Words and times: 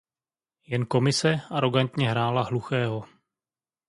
Jen 0.67 0.85
Komise 0.87 1.41
arogantně 1.49 2.09
hrála 2.09 2.43
hluchého. 2.43 3.07